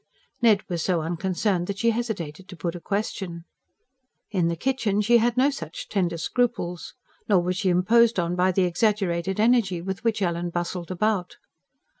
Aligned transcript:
Ned 0.41 0.67
was 0.67 0.81
so 0.81 1.01
unconcerned 1.03 1.67
that 1.67 1.77
she 1.77 1.91
hesitated 1.91 2.49
to 2.49 2.55
put 2.55 2.73
a 2.73 2.79
question. 2.79 3.45
In 4.31 4.47
the 4.47 4.55
kitchen 4.55 4.99
she 5.01 5.19
had 5.19 5.37
no 5.37 5.51
such 5.51 5.89
tender 5.89 6.17
scruples; 6.17 6.95
nor 7.29 7.39
was 7.43 7.55
she 7.57 7.69
imposed 7.69 8.17
on 8.17 8.35
by 8.35 8.51
the 8.51 8.63
exaggerated 8.63 9.39
energy 9.39 9.79
with 9.79 10.03
which 10.03 10.23
Ellen 10.23 10.49
bustled 10.49 10.89
about. 10.89 11.37